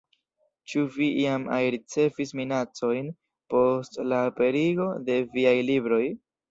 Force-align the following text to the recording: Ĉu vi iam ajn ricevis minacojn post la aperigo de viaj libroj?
Ĉu 0.71 0.85
vi 0.95 1.09
iam 1.23 1.45
ajn 1.57 1.67
ricevis 1.75 2.33
minacojn 2.41 3.13
post 3.55 4.03
la 4.11 4.25
aperigo 4.35 4.93
de 5.11 5.23
viaj 5.37 5.59
libroj? 5.73 6.05